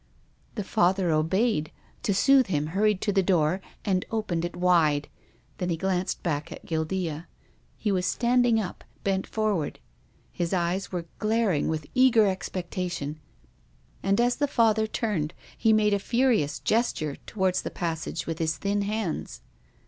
The 0.55 0.63
Father 0.63 1.11
obeyed— 1.11 1.71
to 2.01 2.11
soothe 2.15 2.47
him, 2.47 2.65
hurried 2.73 3.01
to 3.01 3.11
the 3.13 3.21
door 3.21 3.61
and 3.85 4.03
opened 4.09 4.43
it 4.43 4.55
wide. 4.55 5.09
Then 5.59 5.69
he 5.69 5.77
glanced 5.77 6.23
back 6.23 6.51
at 6.51 6.65
Guildea. 6.65 7.27
He 7.77 7.91
was 7.91 8.07
standing 8.07 8.59
up, 8.59 8.83
bent 9.03 9.27
for 9.27 9.53
ward. 9.53 9.77
His 10.31 10.53
eyes 10.53 10.91
were 10.91 11.05
glaring 11.19 11.67
with 11.67 11.85
eager 11.93 12.23
expecta 12.23 12.91
tion, 12.91 13.19
and, 14.01 14.19
as 14.19 14.37
the 14.37 14.47
Father 14.47 14.87
turned, 14.87 15.35
he 15.55 15.71
made 15.71 15.93
a 15.93 15.99
furious 15.99 16.57
gesture 16.57 17.17
towards 17.27 17.61
the 17.61 17.69
passage 17.69 18.25
with 18.25 18.39
his 18.39 18.57
thin 18.57 18.81
hands. 18.81 19.41